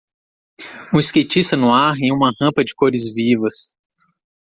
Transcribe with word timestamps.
Um 0.91 0.97
skatista 0.99 1.55
no 1.55 1.69
ar 1.71 1.95
em 1.99 2.11
uma 2.11 2.33
rampa 2.41 2.63
de 2.65 2.73
cores 2.73 3.13
vivas. 3.13 3.75